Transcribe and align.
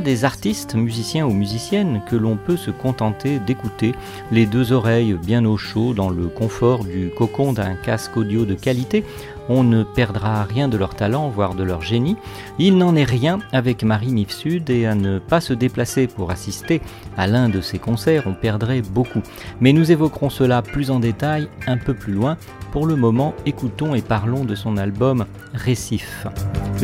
Des 0.00 0.24
artistes, 0.24 0.74
musiciens 0.74 1.26
ou 1.26 1.32
musiciennes 1.32 2.02
que 2.08 2.16
l'on 2.16 2.36
peut 2.36 2.56
se 2.56 2.70
contenter 2.70 3.38
d'écouter, 3.38 3.94
les 4.32 4.46
deux 4.46 4.72
oreilles 4.72 5.14
bien 5.14 5.44
au 5.44 5.56
chaud 5.56 5.94
dans 5.94 6.10
le 6.10 6.26
confort 6.26 6.84
du 6.84 7.10
cocon 7.16 7.52
d'un 7.52 7.74
casque 7.74 8.16
audio 8.16 8.44
de 8.44 8.54
qualité. 8.54 9.04
On 9.48 9.62
ne 9.62 9.82
perdra 9.82 10.44
rien 10.44 10.68
de 10.68 10.78
leur 10.78 10.94
talent, 10.94 11.28
voire 11.28 11.54
de 11.54 11.62
leur 11.62 11.82
génie. 11.82 12.16
Il 12.58 12.78
n'en 12.78 12.96
est 12.96 13.04
rien 13.04 13.40
avec 13.52 13.82
Marie 13.82 14.12
Mifsud 14.12 14.70
et 14.70 14.86
à 14.86 14.94
ne 14.94 15.18
pas 15.18 15.40
se 15.40 15.52
déplacer 15.52 16.06
pour 16.06 16.30
assister 16.30 16.80
à 17.16 17.26
l'un 17.26 17.48
de 17.48 17.60
ses 17.60 17.78
concerts, 17.78 18.24
on 18.26 18.34
perdrait 18.34 18.82
beaucoup. 18.82 19.20
Mais 19.60 19.72
nous 19.72 19.92
évoquerons 19.92 20.30
cela 20.30 20.62
plus 20.62 20.90
en 20.90 20.98
détail 20.98 21.48
un 21.66 21.76
peu 21.76 21.94
plus 21.94 22.14
loin. 22.14 22.36
Pour 22.72 22.86
le 22.86 22.96
moment, 22.96 23.34
écoutons 23.46 23.94
et 23.94 24.02
parlons 24.02 24.44
de 24.44 24.54
son 24.54 24.76
album 24.76 25.26
Récif. 25.52 26.26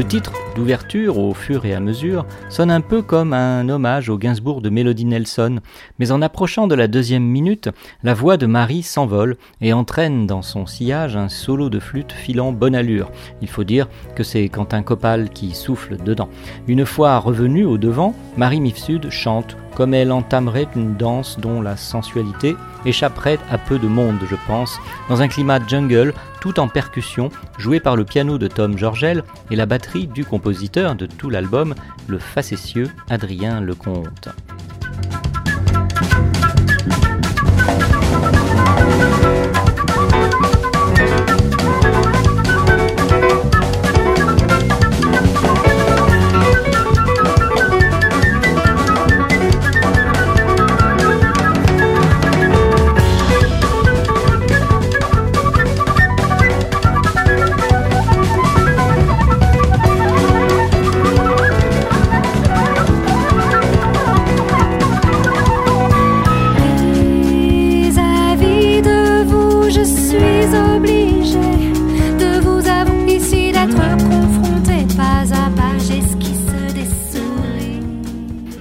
Le 0.01 0.07
titre 0.07 0.33
d'ouverture, 0.57 1.19
au 1.19 1.35
fur 1.35 1.67
et 1.67 1.75
à 1.75 1.79
mesure, 1.79 2.25
sonne 2.49 2.71
un 2.71 2.81
peu 2.81 3.03
comme 3.03 3.35
un 3.35 3.69
hommage 3.69 4.09
au 4.09 4.17
Gainsbourg 4.17 4.63
de 4.63 4.71
Melody 4.71 5.05
Nelson, 5.05 5.61
mais 5.99 6.11
en 6.11 6.23
approchant 6.23 6.67
de 6.67 6.75
la 6.75 6.89
deuxième 6.89 7.23
minute, 7.23 7.69
la 8.03 8.15
voix 8.15 8.39
de 8.39 8.47
Marie 8.47 8.83
s'envole 8.83 9.37
et 9.61 9.75
entraîne 9.75 10.27
dans 10.27 10.41
son 10.41 10.65
sillage 10.65 11.17
un 11.17 11.29
solo 11.29 11.69
de 11.69 11.79
flûte 11.79 12.13
filant 12.13 12.51
bonne 12.51 12.75
allure. 12.75 13.11
Il 13.43 13.49
faut 13.49 13.63
dire 13.63 13.91
que 14.17 14.23
c'est 14.23 14.49
Quentin 14.49 14.83
Copal 14.83 15.29
qui 15.29 15.55
souffle 15.55 15.99
dedans. 16.03 16.31
Une 16.67 16.87
fois 16.87 17.19
revenue 17.19 17.67
au 17.67 17.77
devant, 17.77 18.15
Marie 18.39 18.63
Mifsud 18.63 19.11
chante 19.11 19.59
comme 19.75 19.93
elle 19.93 20.13
entamerait 20.13 20.69
une 20.77 20.97
danse 20.97 21.39
dont 21.39 21.61
la 21.61 21.77
sensualité 21.77 22.57
échapperait 22.85 23.39
à 23.51 23.59
peu 23.59 23.79
de 23.79 23.87
monde, 23.87 24.19
je 24.29 24.37
pense, 24.47 24.79
dans 25.09 25.23
un 25.23 25.29
climat 25.29 25.61
jungle, 25.67 26.15
tout 26.41 26.61
en 26.61 26.69
percussion, 26.69 27.31
joué 27.59 27.81
par 27.81 27.97
le 27.97 28.05
piano 28.05 28.39
de 28.39 28.49
Tom 28.49 28.79
Georgel 28.79 29.25
et 29.51 29.57
la 29.57 29.67
batterie 29.67 30.07
du 30.07 30.25
compositeur 30.25 30.95
de 30.95 31.07
tout 31.07 31.31
l'album, 31.31 31.75
le 32.09 32.19
facétieux 32.19 32.91
Adrien 33.09 33.61
Lecomte. 33.61 34.29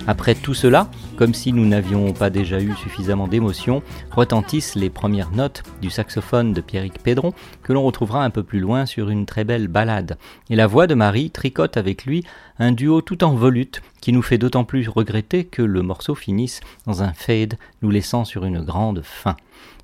Après 0.09 0.33
tout 0.33 0.55
cela, 0.55 0.89
comme 1.17 1.35
si 1.35 1.53
nous 1.53 1.67
n'avions 1.67 2.13
pas 2.13 2.31
déjà 2.31 2.59
eu 2.59 2.73
suffisamment 2.73 3.27
d'émotions, 3.27 3.83
retentissent 4.09 4.73
les 4.73 4.89
premières 4.89 5.29
notes 5.29 5.61
du 5.83 5.91
saxophone 5.91 6.51
de 6.51 6.61
Pierrick 6.61 7.03
Pédron, 7.03 7.31
que 7.61 7.73
l'on 7.73 7.83
retrouvera 7.83 8.23
un 8.23 8.31
peu 8.31 8.41
plus 8.41 8.59
loin 8.59 8.87
sur 8.87 9.11
une 9.11 9.27
très 9.27 9.43
belle 9.43 9.67
ballade. 9.67 10.17
Et 10.49 10.55
la 10.55 10.65
voix 10.65 10.87
de 10.87 10.95
Marie 10.95 11.29
tricote 11.29 11.77
avec 11.77 12.05
lui 12.05 12.23
un 12.59 12.73
duo 12.73 13.01
tout 13.01 13.23
en 13.23 13.33
volute 13.33 13.81
qui 14.01 14.11
nous 14.11 14.21
fait 14.21 14.37
d'autant 14.37 14.65
plus 14.65 14.87
regretter 14.87 15.45
que 15.45 15.61
le 15.61 15.81
morceau 15.81 16.13
finisse 16.13 16.61
dans 16.85 17.01
un 17.01 17.13
fade, 17.13 17.57
nous 17.81 17.89
laissant 17.89 18.25
sur 18.25 18.45
une 18.45 18.61
grande 18.61 19.01
fin. 19.03 19.35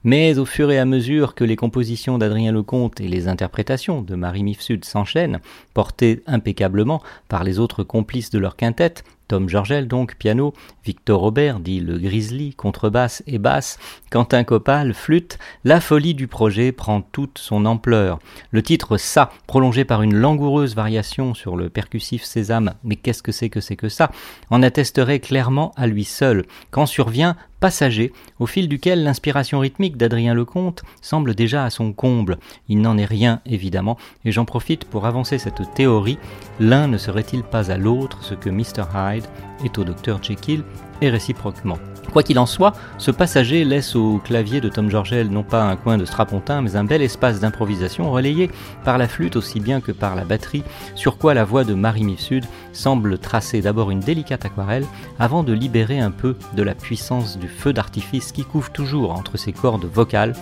Mais 0.03 0.37
au 0.37 0.45
fur 0.45 0.69
et 0.69 0.77
à 0.77 0.85
mesure 0.85 1.33
que 1.33 1.43
les 1.43 1.55
compositions 1.55 2.19
d'Adrien 2.19 2.51
Lecomte 2.51 3.01
et 3.01 3.07
les 3.07 3.27
interprétations 3.27 4.03
de 4.03 4.13
Marie 4.13 4.43
Mifsud 4.43 4.85
s'enchaînent, 4.85 5.39
portées 5.73 6.21
impeccablement 6.27 7.01
par 7.27 7.43
les 7.43 7.57
autres 7.57 7.83
complices 7.83 8.29
de 8.29 8.37
leur 8.37 8.55
quintette, 8.55 9.03
Tom 9.27 9.49
Georgel 9.49 9.87
donc, 9.87 10.15
piano, 10.15 10.53
Victor 10.83 11.19
Robert, 11.19 11.59
dit 11.59 11.79
le 11.79 11.97
Grizzly, 11.97 12.53
contrebasse 12.53 13.23
et 13.25 13.39
basse, 13.39 13.79
Quentin 14.11 14.43
Copal, 14.43 14.93
flûte, 14.93 15.39
la 15.63 15.81
folie 15.81 16.13
du 16.13 16.27
projet 16.27 16.71
prend 16.71 17.01
toute 17.01 17.39
son 17.39 17.65
ampleur. 17.65 18.19
Le 18.51 18.61
titre 18.61 18.97
Ça, 18.97 19.31
prolongé 19.47 19.85
par 19.85 20.01
une 20.01 20.15
langoureuse 20.15 20.75
variation 20.75 21.33
sur 21.33 21.55
le 21.55 21.69
percussif 21.69 22.23
sésame, 22.23 22.73
mais 22.83 22.95
qu'est-ce 22.95 23.23
que 23.23 23.31
c'est 23.31 23.49
que 23.49 23.61
c'est 23.61 23.75
que 23.75 23.89
ça, 23.89 24.11
en 24.49 24.61
attesterait 24.61 25.19
clairement 25.19 25.71
à 25.75 25.87
lui 25.87 26.03
seul, 26.03 26.45
quand 26.71 26.85
survient 26.85 27.35
passager, 27.65 28.13
au 28.37 28.45
fil 28.45 28.69
duquel 28.69 29.03
l'inspiration 29.03 29.57
rythmique 29.57 29.97
d'Adrien 29.97 30.35
Lecomte 30.35 30.83
semble 31.01 31.33
déjà 31.33 31.65
à 31.65 31.71
son 31.71 31.93
comble. 31.93 32.37
Il 32.69 32.79
n'en 32.79 32.95
est 32.95 33.05
rien, 33.05 33.41
évidemment, 33.47 33.97
et 34.23 34.31
j'en 34.31 34.45
profite 34.45 34.85
pour 34.85 35.07
avancer 35.07 35.39
cette 35.39 35.73
théorie. 35.73 36.19
L'un 36.59 36.87
ne 36.87 36.99
serait-il 36.99 37.41
pas 37.41 37.71
à 37.71 37.77
l'autre 37.77 38.23
ce 38.23 38.35
que 38.35 38.51
Mr. 38.51 38.85
Hyde 38.93 39.25
est 39.63 39.79
au 39.79 39.83
Dr. 39.83 40.21
Jekyll 40.21 40.63
et 41.01 41.09
réciproquement? 41.09 41.79
Quoi 42.11 42.23
qu'il 42.23 42.39
en 42.39 42.45
soit, 42.45 42.73
ce 42.97 43.11
passager 43.11 43.65
laisse 43.65 43.95
au 43.95 44.19
clavier 44.19 44.61
de 44.61 44.69
Tom 44.69 44.89
Georgel 44.89 45.29
non 45.29 45.43
pas 45.43 45.63
un 45.63 45.75
coin 45.75 45.97
de 45.97 46.05
strapontin, 46.05 46.61
mais 46.61 46.75
un 46.75 46.83
bel 46.83 47.01
espace 47.01 47.39
d'improvisation 47.39 48.11
relayé 48.11 48.49
par 48.83 48.97
la 48.97 49.07
flûte 49.07 49.35
aussi 49.35 49.59
bien 49.59 49.81
que 49.81 49.91
par 49.91 50.15
la 50.15 50.23
batterie, 50.23 50.63
sur 50.95 51.17
quoi 51.17 51.33
la 51.33 51.43
voix 51.43 51.63
de 51.63 51.73
Marie 51.73 52.03
Mifsud 52.03 52.45
semble 52.71 53.17
tracer 53.17 53.61
d'abord 53.61 53.91
une 53.91 53.99
délicate 53.99 54.45
aquarelle 54.45 54.85
avant 55.19 55.43
de 55.43 55.53
libérer 55.53 55.99
un 55.99 56.11
peu 56.11 56.35
de 56.55 56.63
la 56.63 56.75
puissance 56.75 57.37
du 57.37 57.47
feu 57.47 57.73
d'artifice 57.73 58.31
qui 58.31 58.43
couvre 58.43 58.71
toujours 58.71 59.11
entre 59.11 59.37
ses 59.37 59.51
cordes 59.53 59.85
vocales, 59.85 60.33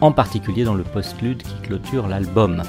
en 0.00 0.12
particulier 0.12 0.64
dans 0.64 0.74
le 0.74 0.84
postlude 0.84 1.42
qui 1.42 1.54
clôture 1.62 2.06
l'album. 2.06 2.62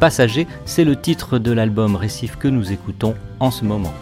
Passager, 0.00 0.46
c'est 0.64 0.84
le 0.84 0.96
titre 0.96 1.38
de 1.38 1.52
l'album 1.52 1.96
récif 1.96 2.36
que 2.36 2.48
nous 2.48 2.72
écoutons 2.72 3.14
en 3.40 3.50
ce 3.50 3.64
moment. 3.64 3.92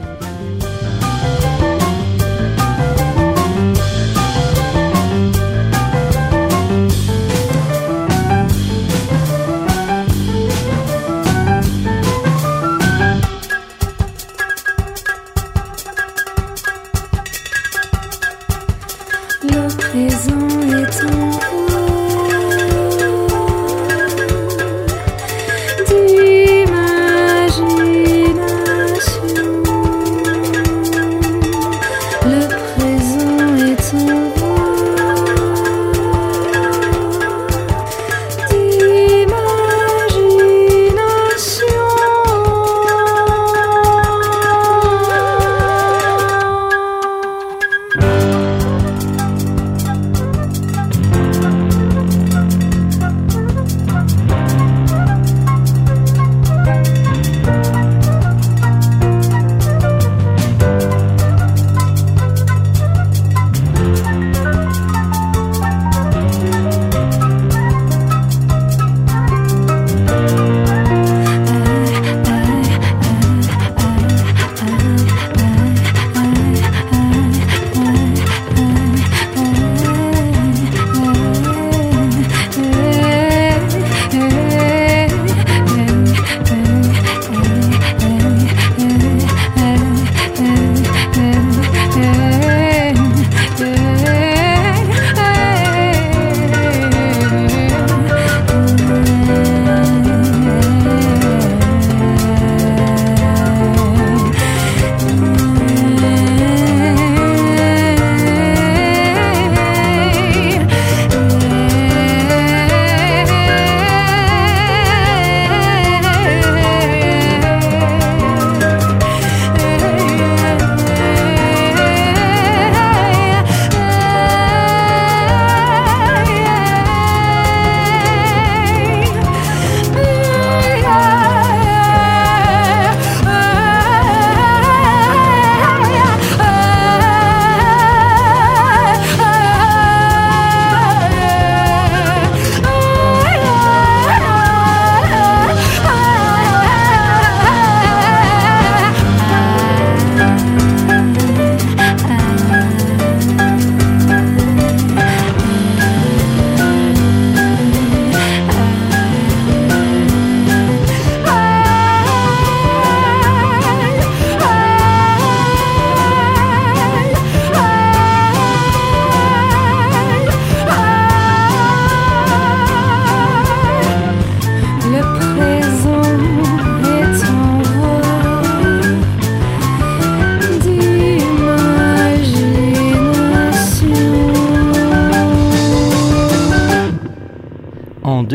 maison 19.94 20.48
est 20.60 21.19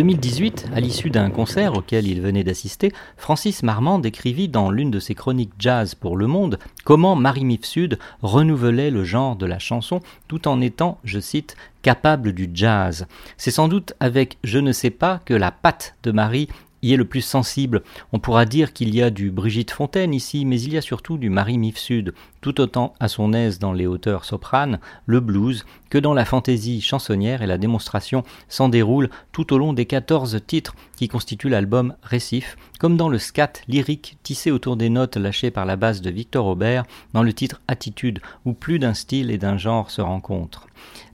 2018, 0.06 0.68
à 0.76 0.80
l'issue 0.80 1.10
d'un 1.10 1.32
concert 1.32 1.76
auquel 1.76 2.06
il 2.06 2.22
venait 2.22 2.44
d'assister, 2.44 2.92
Francis 3.18 3.64
Marmande 3.64 4.04
décrivit 4.04 4.48
dans 4.48 4.70
l'une 4.70 4.92
de 4.92 5.00
ses 5.00 5.16
chroniques 5.16 5.54
jazz 5.58 5.96
pour 5.96 6.16
Le 6.16 6.28
Monde 6.28 6.60
comment 6.84 7.16
Marie 7.16 7.44
Mifsud 7.44 7.98
renouvelait 8.22 8.92
le 8.92 9.04
genre 9.04 9.36
de 9.36 9.48
la 9.48 9.58
chanson 9.58 10.02
tout 10.28 10.48
en 10.48 10.62
étant, 10.62 11.00
je 11.06 11.20
cite, 11.20 11.56
capable 11.82 12.34
du 12.34 12.52
jazz. 12.54 13.08
C'est 13.38 13.50
sans 13.50 13.68
doute 13.68 13.94
avec 14.00 14.38
Je 14.44 14.60
ne 14.60 14.74
sais 14.74 14.92
pas 14.92 15.22
que 15.26 15.34
la 15.34 15.50
patte 15.50 15.96
de 16.04 16.12
Marie 16.12 16.50
y 16.84 16.94
est 16.94 16.98
le 16.98 17.06
plus 17.06 17.22
sensible. 17.22 17.82
On 18.14 18.20
pourra 18.20 18.46
dire 18.46 18.74
qu'il 18.74 18.94
y 18.94 19.02
a 19.02 19.10
du 19.10 19.32
Brigitte 19.32 19.72
Fontaine 19.72 20.14
ici, 20.14 20.46
mais 20.46 20.62
il 20.62 20.74
y 20.74 20.78
a 20.78 20.82
surtout 20.82 21.18
du 21.18 21.32
Marie 21.32 21.58
Mifsud, 21.58 22.14
tout 22.46 22.62
autant 22.62 22.94
à 23.00 23.08
son 23.08 23.34
aise 23.34 23.58
dans 23.58 23.74
les 23.74 23.88
hauteurs 23.88 24.24
sopranes, 24.24 24.78
le 25.08 25.20
blues, 25.20 25.66
que 25.90 25.98
dans 25.98 26.14
la 26.14 26.26
fantaisie 26.26 26.80
chansonnière 26.80 27.42
et 27.42 27.48
la 27.48 27.58
démonstration 27.58 28.24
s'en 28.50 28.70
déroule 28.70 29.10
tout 29.32 29.52
au 29.52 29.58
long 29.58 29.74
des 29.74 29.88
14 29.88 30.40
titres 30.46 30.76
qui 30.96 31.08
constituent 31.08 31.50
l'album 31.50 31.96
Récif, 32.04 32.56
comme 32.80 32.98
dans 32.98 33.10
le 33.10 33.18
scat 33.18 33.54
lyrique 33.68 34.20
tissé 34.22 34.52
autour 34.52 34.78
des 34.78 34.90
notes 34.90 35.18
lâchées 35.18 35.50
par 35.50 35.66
la 35.66 35.76
basse 35.76 36.02
de 36.02 36.12
Victor 36.12 36.46
Aubert 36.46 36.84
dans 37.14 37.24
le 37.24 37.34
titre 37.34 37.62
Attitude, 37.68 38.20
où 38.46 38.54
plus 38.54 38.78
d'un 38.78 38.94
style 38.94 39.32
et 39.32 39.40
d'un 39.40 39.58
genre 39.58 39.90
se 39.90 40.02
rencontrent. 40.02 40.68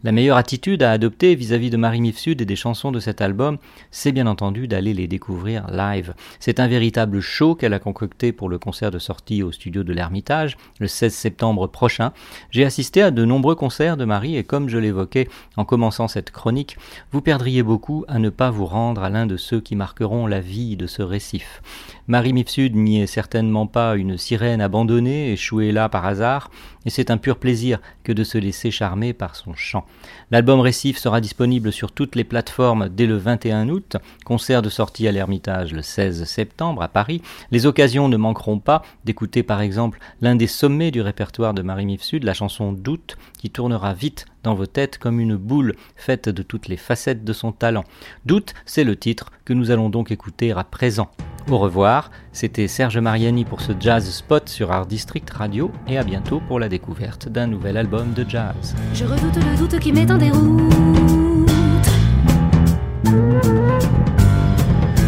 La 0.03 0.11
meilleure 0.11 0.37
attitude 0.37 0.81
à 0.81 0.91
adopter 0.91 1.35
vis-à-vis 1.35 1.69
de 1.69 1.77
Marie 1.77 2.01
Mifsud 2.01 2.41
et 2.41 2.45
des 2.45 2.55
chansons 2.55 2.91
de 2.91 2.99
cet 2.99 3.21
album, 3.21 3.57
c'est 3.91 4.11
bien 4.11 4.25
entendu 4.25 4.67
d'aller 4.67 4.93
les 4.93 5.07
découvrir 5.07 5.67
live. 5.69 6.15
C'est 6.39 6.59
un 6.59 6.67
véritable 6.67 7.19
show 7.19 7.53
qu'elle 7.53 7.73
a 7.73 7.79
concocté 7.79 8.31
pour 8.31 8.49
le 8.49 8.57
concert 8.57 8.89
de 8.89 8.99
sortie 8.99 9.43
au 9.43 9.51
studio 9.51 9.83
de 9.83 9.93
l'Ermitage 9.93 10.57
le 10.79 10.87
16 10.87 11.13
septembre 11.21 11.67
prochain. 11.67 12.11
J'ai 12.49 12.65
assisté 12.65 13.01
à 13.01 13.11
de 13.11 13.23
nombreux 13.23 13.55
concerts 13.55 13.97
de 13.97 14.05
Marie 14.05 14.35
et 14.35 14.43
comme 14.43 14.67
je 14.67 14.77
l'évoquais 14.77 15.29
en 15.55 15.65
commençant 15.65 16.07
cette 16.07 16.31
chronique, 16.31 16.77
vous 17.11 17.21
perdriez 17.21 17.63
beaucoup 17.63 18.03
à 18.07 18.19
ne 18.19 18.29
pas 18.29 18.49
vous 18.49 18.65
rendre 18.65 19.03
à 19.03 19.09
l'un 19.09 19.25
de 19.25 19.37
ceux 19.37 19.61
qui 19.61 19.75
marqueront 19.75 20.27
la 20.27 20.39
vie 20.39 20.75
de 20.75 20.87
ce 20.87 21.01
récif. 21.01 21.61
Marie 22.07 22.33
Mifsud 22.33 22.75
n'y 22.75 23.01
est 23.01 23.07
certainement 23.07 23.67
pas 23.67 23.95
une 23.95 24.17
sirène 24.17 24.61
abandonnée, 24.61 25.31
échouée 25.31 25.71
là 25.71 25.87
par 25.87 26.05
hasard, 26.05 26.49
et 26.85 26.89
c'est 26.89 27.11
un 27.11 27.17
pur 27.17 27.37
plaisir 27.37 27.79
que 28.03 28.11
de 28.11 28.23
se 28.23 28.37
laisser 28.37 28.71
charmer 28.71 29.13
par 29.13 29.35
son 29.35 29.53
chant. 29.53 29.85
L'album 30.31 30.59
Récif 30.59 30.97
sera 30.97 31.21
disponible 31.21 31.71
sur 31.71 31.91
toutes 31.91 32.15
les 32.15 32.23
plateformes 32.23 32.89
dès 32.89 33.05
le 33.05 33.17
21 33.17 33.69
août, 33.69 33.97
concert 34.25 34.61
de 34.61 34.69
sortie 34.69 35.07
à 35.07 35.11
l'Ermitage 35.11 35.73
le 35.73 35.81
16 35.81 36.23
septembre 36.23 36.81
à 36.81 36.87
Paris. 36.87 37.21
Les 37.51 37.65
occasions 37.65 38.09
ne 38.09 38.17
manqueront 38.17 38.59
pas 38.59 38.83
d'écouter 39.05 39.43
par 39.43 39.61
exemple 39.61 39.99
l'un 40.21 40.35
des 40.35 40.47
sommets 40.47 40.91
du 40.91 41.01
répertoire 41.01 41.53
de 41.53 41.61
Marie 41.61 41.85
Mifsud, 41.85 42.23
la 42.23 42.33
chanson 42.33 42.71
Doute, 42.71 43.17
qui 43.37 43.49
tournera 43.49 43.93
vite 43.93 44.25
dans 44.43 44.55
vos 44.55 44.65
têtes 44.65 44.97
comme 44.97 45.19
une 45.19 45.35
boule 45.35 45.75
faite 45.95 46.29
de 46.29 46.43
toutes 46.43 46.67
les 46.67 46.77
facettes 46.77 47.23
de 47.23 47.33
son 47.33 47.51
talent. 47.51 47.83
Doute, 48.25 48.53
c'est 48.65 48.83
le 48.83 48.95
titre 48.95 49.31
que 49.45 49.53
nous 49.53 49.71
allons 49.71 49.89
donc 49.89 50.11
écouter 50.11 50.51
à 50.51 50.63
présent. 50.63 51.09
Au 51.49 51.57
revoir, 51.57 52.11
c'était 52.31 52.67
Serge 52.67 52.97
Mariani 52.97 53.45
pour 53.45 53.61
ce 53.61 53.71
Jazz 53.79 54.09
Spot 54.09 54.47
sur 54.47 54.71
Art 54.71 54.85
District 54.85 55.29
Radio 55.31 55.71
et 55.87 55.97
à 55.97 56.03
bientôt 56.03 56.41
pour 56.47 56.59
la 56.59 56.69
découverte 56.69 57.29
d'un 57.29 57.47
nouvel 57.47 57.77
album 57.77 58.13
de 58.13 58.25
jazz. 58.27 58.75
Je 58.93 59.05
redoute 59.05 59.35
le 59.35 59.57
doute 59.57 59.79
qui 59.79 59.91
met 59.91 60.09
en 60.11 60.17
déroute, 60.17 60.61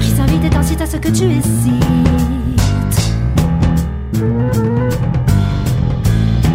qui 0.02 0.10
s'invite 0.10 0.50
t'incite 0.50 0.82
à 0.82 0.86
ce 0.88 0.98
que 0.98 1.10
tu 1.10 1.26
hésites. 1.26 1.84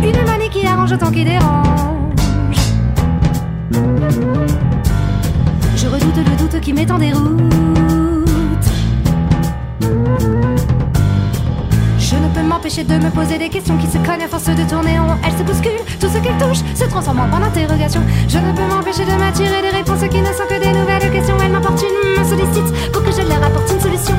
Une 0.02 0.26
manie 0.26 0.50
qui 0.50 0.66
arrange 0.66 0.92
autant 0.92 1.10
qu'il 1.10 1.24
dérange. 1.24 1.97
Qui 6.68 6.74
met 6.74 6.92
en 6.92 6.98
déroute. 6.98 7.40
Je 11.98 12.14
ne 12.14 12.28
peux 12.34 12.42
m'empêcher 12.42 12.84
de 12.84 12.92
me 12.92 13.08
poser 13.08 13.38
des 13.38 13.48
questions 13.48 13.78
qui 13.78 13.86
se 13.86 13.96
cognent 13.96 14.22
à 14.22 14.28
force 14.28 14.44
de 14.44 14.68
tourner 14.68 14.98
en 14.98 15.06
rond. 15.06 15.16
Elle 15.24 15.32
se 15.32 15.42
bouscule, 15.44 15.80
tout 15.98 16.08
ce 16.08 16.18
qu'elle 16.18 16.36
touche 16.36 16.58
se 16.74 16.84
transforme 16.84 17.20
en 17.20 17.28
point 17.30 17.40
d'interrogation. 17.40 18.02
Je 18.28 18.36
ne 18.36 18.52
peux 18.52 18.66
m'empêcher 18.68 19.06
de 19.06 19.12
m'attirer 19.12 19.62
des 19.62 19.70
réponses 19.78 20.00
qui 20.10 20.20
ne 20.20 20.26
sont 20.26 20.46
que 20.46 20.60
des 20.60 20.78
nouvelles 20.78 21.10
questions. 21.10 21.36
Elle 21.42 21.52
m'importune, 21.52 21.88
me 22.18 22.24
sollicite 22.24 22.92
pour 22.92 23.02
que 23.02 23.12
je 23.12 23.26
leur 23.26 23.42
apporte 23.42 23.72
une 23.72 23.80
solution. 23.80 24.14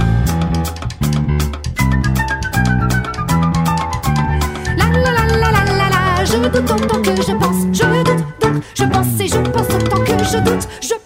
La 4.75 4.86
la 4.86 5.12
la 5.12 5.24
la 5.38 5.51
la 5.51 5.63
la 5.77 5.89
la, 6.18 6.25
je 6.25 6.34
doute 6.34 6.72
autant 6.72 7.01
que 7.03 7.15
je 7.15 7.34
pense. 7.34 7.60
Je 7.74 7.84
doute 7.84 8.25
donc 8.41 8.63
je 8.74 8.84
pense 8.86 9.20
et 9.20 9.27
je 9.27 9.38
pense 9.38 9.68
autant 9.68 10.03
que 10.03 10.24
je 10.24 10.38
doute. 10.39 10.68
Je 10.82 10.99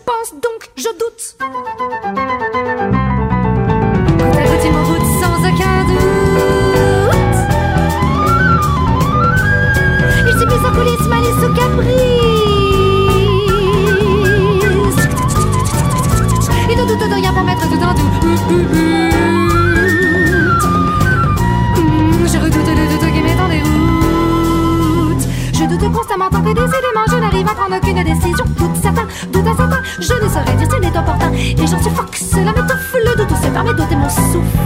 opportun. 31.74 31.80
Et 31.80 31.80
j'en 31.80 31.84
suffoque, 31.84 32.16
cela 32.16 32.52
m'étouffe, 32.54 32.96
le 32.96 33.16
doute 33.16 33.38
se 33.38 33.48
permet 33.50 33.74
d'ôter 33.74 33.96
mon 33.96 34.10
souffle. 34.10 34.58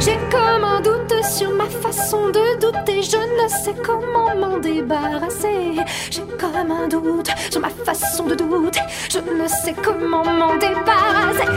J'ai 0.00 0.18
comme 0.30 0.64
un 0.64 0.80
doute 0.80 1.24
sur 1.24 1.50
ma 1.52 1.64
façon 1.64 2.28
de 2.28 2.60
douter, 2.60 3.02
je 3.02 3.16
ne 3.16 3.48
sais 3.48 3.74
comment 3.84 4.34
m'en 4.36 4.58
débarrasser. 4.58 5.76
J'ai 6.10 6.22
comme 6.38 6.70
un 6.70 6.88
doute 6.88 7.30
sur 7.50 7.60
ma 7.60 7.70
façon 7.70 8.24
de 8.26 8.34
douter, 8.34 8.80
je 9.10 9.18
ne 9.18 9.48
sais 9.48 9.74
comment 9.82 10.24
m'en 10.24 10.56
débarrasser. 10.56 11.53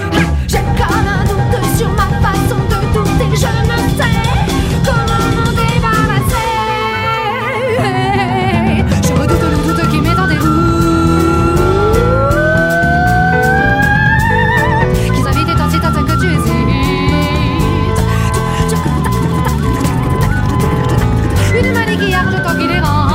Arrange 22.18 22.44
tant 22.44 22.56
qu'il 22.58 22.68
dérange. 22.68 23.12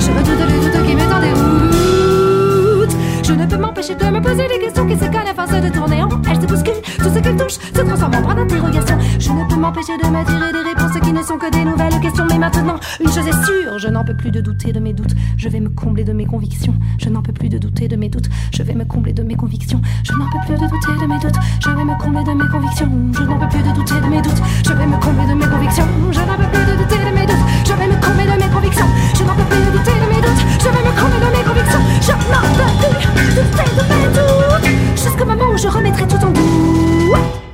Je 0.00 0.10
le 0.10 0.22
doute 0.22 0.86
qui 0.86 0.94
met 0.94 1.12
en 1.12 1.20
déroute. 1.20 2.92
Je 3.22 3.32
ne 3.32 3.46
peux 3.46 3.56
m'empêcher 3.56 3.94
de 3.94 4.04
me 4.04 4.20
poser 4.20 4.46
des 4.48 4.58
questions 4.58 4.86
qui 4.86 4.94
se 4.96 5.04
collent 5.04 5.28
à 5.28 5.34
force 5.34 5.60
de 5.60 5.68
tourner 5.68 6.02
en 6.02 6.08
rond. 6.08 6.20
Elle 6.28 6.40
se 6.40 6.46
tout 6.46 6.56
ce 6.56 7.18
qu'elle 7.20 7.36
touche 7.36 7.54
se 7.54 7.80
transforme 7.80 8.14
en 8.14 8.22
point 8.22 8.34
d'interrogation. 8.34 8.98
Je 9.18 9.30
ne 9.32 9.48
peux 9.48 9.56
m'empêcher 9.56 9.96
de 10.02 10.08
m'attirer 10.08 10.52
des 10.52 10.62
réponses 10.70 11.00
qui 11.02 11.12
ne 11.12 11.22
sont 11.22 11.38
que 11.38 11.50
des 11.50 11.64
nouvelles 11.64 11.87
Maintenant, 12.38 12.78
une 13.00 13.08
chose 13.08 13.26
est 13.26 13.44
sûre, 13.44 13.78
je 13.78 13.88
n'en 13.88 14.04
peux 14.04 14.14
plus 14.14 14.30
de 14.30 14.40
douter 14.40 14.72
de 14.72 14.78
mes 14.78 14.92
doutes. 14.92 15.10
Je 15.36 15.48
vais 15.48 15.58
me 15.58 15.70
combler 15.70 16.04
de 16.04 16.12
mes 16.12 16.24
convictions. 16.24 16.74
Je 16.98 17.08
n'en 17.08 17.20
peux 17.20 17.32
plus 17.32 17.48
de 17.48 17.58
douter 17.58 17.88
de 17.88 17.96
mes 17.96 18.08
doutes. 18.08 18.28
Je 18.52 18.62
vais 18.62 18.74
me 18.74 18.84
combler 18.84 19.12
de 19.12 19.24
mes 19.24 19.34
convictions. 19.34 19.80
Je 20.04 20.12
n'en 20.12 20.26
peux 20.30 20.38
plus 20.46 20.54
de 20.54 20.68
douter 20.68 20.92
de 21.00 21.06
mes 21.06 21.18
doutes. 21.18 21.34
Je 21.60 21.70
vais 21.70 21.84
me 21.84 21.98
combler 21.98 22.22
de 22.22 22.32
mes 22.32 22.48
convictions. 22.48 22.88
Je 23.12 23.22
n'en 23.24 23.38
peux 23.38 23.48
plus 23.48 23.62
de 23.62 23.72
douter 23.72 24.00
de 24.00 24.06
mes 24.06 24.22
doutes. 24.22 24.40
Je 24.64 24.72
vais 24.72 24.86
me 24.86 24.96
combler 25.00 25.26
de 25.26 25.34
mes 25.34 25.46
convictions. 25.46 25.86
Je 26.12 26.20
n'en 26.20 26.36
peux 26.36 26.46
plus 26.46 26.64
de 26.64 26.76
douter 26.78 26.98
de 26.98 27.10
mes 27.10 27.26
doutes. 27.26 27.44
Je 27.66 27.72
vais 27.72 27.88
me 27.88 28.00
combler 28.00 28.24
de 28.24 28.38
mes 28.38 28.54
convictions. 28.54 28.86
Je 29.14 29.24
n'en 29.24 29.34
peux 29.34 29.44
plus 29.50 29.58
de 29.58 29.70
douter 29.76 29.98
de 29.98 30.14
mes 30.14 30.22
doutes. 30.22 30.42
Je 30.62 30.68
vais 30.70 30.84
me 30.86 30.92
combler 30.94 31.18
de 31.18 31.30
mes 31.34 31.44
convictions. 31.44 31.82
Je 32.00 32.12
n'en 32.12 32.38
peux 32.54 32.70
plus 33.18 33.34
de 33.34 33.42
douter 33.42 33.68
de 33.74 33.84
mes 33.90 34.08
doutes. 34.14 34.96
Jusqu'au 34.96 35.24
moment 35.24 35.50
où 35.52 35.58
je 35.58 35.66
remettrai 35.66 36.06
tout 36.06 36.24
en 36.24 36.30
doute. 36.30 37.47